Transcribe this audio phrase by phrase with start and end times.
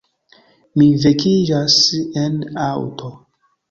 [0.79, 1.79] Mi vekiĝas
[2.27, 3.17] en aŭto.